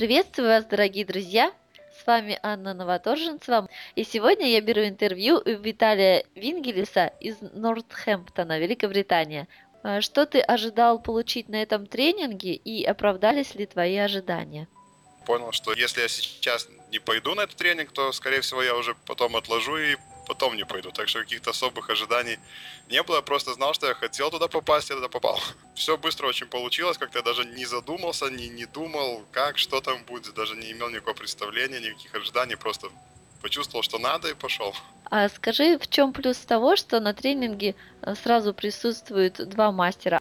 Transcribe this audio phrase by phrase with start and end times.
[0.00, 1.52] Приветствую вас, дорогие друзья!
[2.02, 3.68] С вами Анна Новоторженцева.
[3.96, 9.46] И сегодня я беру интервью у Виталия Вингелиса из Нортхэмптона, Великобритания.
[9.82, 14.68] А Что ты ожидал получить на этом тренинге и оправдались ли твои ожидания?
[15.26, 18.96] Понял, что если я сейчас не пойду на этот тренинг, то, скорее всего, я уже
[19.06, 19.96] потом отложу и
[20.30, 20.92] потом не пойду.
[20.92, 22.38] Так что каких-то особых ожиданий
[22.88, 23.16] не было.
[23.16, 25.40] Я просто знал, что я хотел туда попасть, я туда попал.
[25.74, 30.04] Все быстро очень получилось, как-то я даже не задумался, не, не думал, как, что там
[30.04, 32.88] будет, даже не имел никакого представления, никаких ожиданий, просто
[33.42, 34.72] почувствовал, что надо и пошел.
[35.10, 40.20] А скажи, в чем плюс того, что на тренинге э, сразу присутствуют два мастера?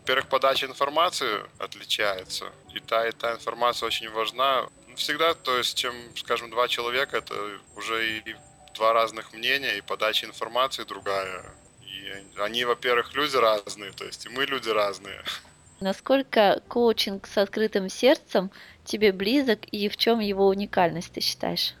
[0.00, 2.44] Во-первых, подача информации отличается.
[2.74, 4.66] И та, и та информация очень важна.
[4.96, 7.34] Всегда, то есть, чем, скажем, два человека, это
[7.76, 8.36] уже и
[8.74, 11.44] два разных мнения, и подача информации другая.
[11.82, 15.22] И они, во-первых, люди разные, то есть и мы люди разные.
[15.80, 18.50] Насколько коучинг с открытым сердцем
[18.84, 21.74] тебе близок и в чем его уникальность, ты считаешь?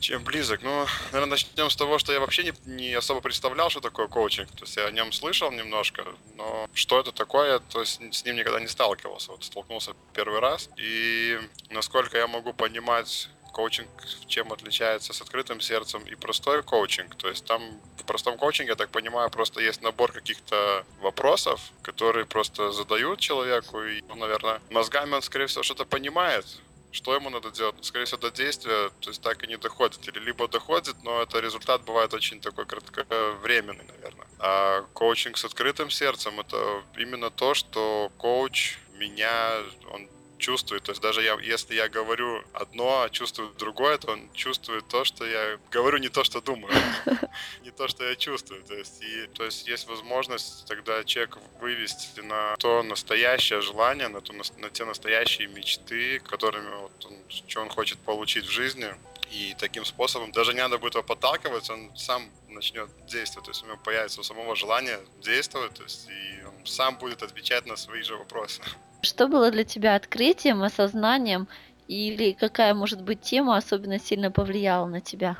[0.00, 0.62] Чем близок?
[0.62, 4.50] Ну, наверное, начнем с того, что я вообще не, не особо представлял, что такое коучинг.
[4.50, 6.04] То есть я о нем слышал немножко,
[6.36, 9.30] но что это такое, то есть с ним никогда не сталкивался.
[9.30, 10.68] Вот столкнулся первый раз.
[10.76, 11.38] И
[11.70, 13.88] насколько я могу понимать коучинг
[14.26, 17.14] чем отличается с открытым сердцем и простой коучинг.
[17.14, 17.62] То есть там
[17.96, 23.82] в простом коучинге, я так понимаю, просто есть набор каких-то вопросов, которые просто задают человеку,
[23.82, 26.44] и, ну, наверное, мозгами он, скорее всего, что-то понимает,
[26.90, 27.84] что ему надо делать.
[27.84, 30.06] Скорее всего, до действия, то есть так и не доходит.
[30.08, 34.26] Или либо доходит, но это результат бывает очень такой кратковременный, наверное.
[34.38, 40.08] А коучинг с открытым сердцем— это именно то, что коуч меня, он
[40.44, 40.82] чувствует.
[40.82, 45.04] То есть даже я, если я говорю одно, а чувствую другое, то он чувствует то,
[45.04, 46.74] что я говорю, не то, что думаю,
[47.64, 48.62] не то, что я чувствую.
[48.62, 54.20] То есть, и, то есть есть возможность тогда человек вывести на то настоящее желание, на,
[54.20, 58.94] то, на те настоящие мечты, которыми вот он, что он хочет получить в жизни.
[59.30, 63.62] И таким способом даже не надо будет его подталкивать, он сам начнет действовать, то есть
[63.62, 67.76] у него появится у самого желание действовать, то есть и он сам будет отвечать на
[67.76, 68.62] свои же вопросы.
[69.02, 71.48] Что было для тебя открытием, осознанием
[71.88, 75.36] или какая, может быть, тема особенно сильно повлияла на тебя,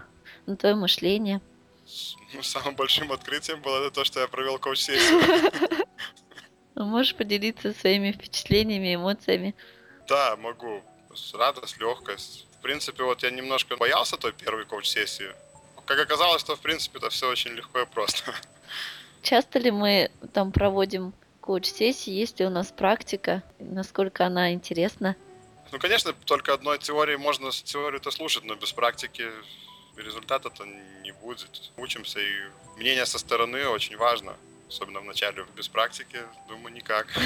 [0.47, 1.41] на твое мышление?
[2.35, 5.21] Ну, самым большим открытием было это то, что я провел коуч-сессию.
[6.75, 9.55] Можешь поделиться своими впечатлениями, эмоциями?
[10.09, 10.83] Да, могу.
[11.33, 12.47] Радость, легкость.
[12.59, 15.33] В принципе, вот я немножко боялся той первой коуч-сессии.
[15.87, 18.35] Как оказалось, то, в принципе, это все очень легко и просто.
[19.23, 25.17] Часто ли мы там проводим коуч-сессии, есть ли у нас практика, насколько она интересна?
[25.73, 29.27] Ну, конечно, только одной теории можно теорию-то слушать, но без практики
[29.97, 30.65] результата-то
[31.03, 31.73] не будет.
[31.77, 32.33] Учимся, и
[32.77, 34.37] мнение со стороны очень важно.
[34.69, 36.19] Особенно в начале, без практики,
[36.49, 37.07] думаю, никак.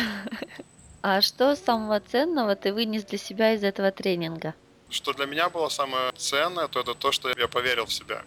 [1.01, 4.55] А что самого ценного ты вынес для себя из этого тренинга?
[4.91, 8.25] Что для меня было самое ценное, то это то, что я поверил в себя.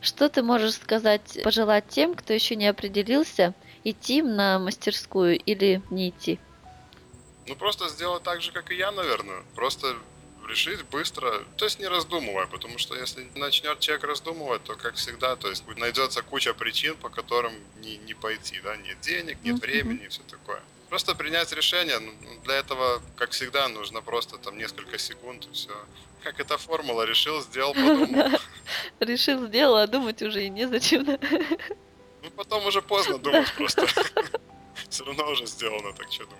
[0.00, 3.54] Что ты можешь сказать, пожелать тем, кто еще не определился
[3.84, 6.38] идти на мастерскую или не идти?
[7.46, 9.42] Ну, просто сделать так же, как и я, наверное.
[9.54, 9.96] Просто
[10.48, 15.36] решить быстро, то есть не раздумывая, потому что если начнет человек раздумывать, то, как всегда,
[15.36, 19.60] то есть найдется куча причин, по которым не, не пойти, да, нет денег, нет mm-hmm.
[19.60, 20.62] времени и все такое.
[20.88, 22.12] Просто принять решение, ну,
[22.44, 25.70] для этого, как всегда, нужно просто там несколько секунд и все.
[26.22, 28.30] Как эта формула, решил, сделал, подумал.
[29.00, 31.06] Решил, сделал, а думать уже и незачем.
[31.06, 33.86] Ну, потом уже поздно думать просто.
[34.88, 36.38] Все равно уже сделано, так что думать.